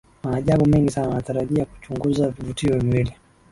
[0.23, 3.13] Maajabu mengi Sana Anatarajia kuchunguza vivutio viwili